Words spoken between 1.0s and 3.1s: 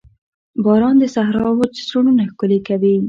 صحرا وچ زړونه ښکلي کوي.